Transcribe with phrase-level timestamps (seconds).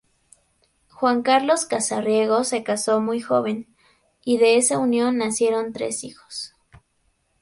[0.89, 3.67] Juan Carlos Casariego se casó muy joven,
[4.25, 6.55] y de esa unión nacieron tres hijos.